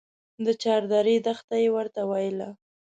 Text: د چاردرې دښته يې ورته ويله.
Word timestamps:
د 0.45 0.47
چاردرې 0.63 1.15
دښته 1.25 1.55
يې 1.63 1.69
ورته 1.75 2.01
ويله. 2.09 2.49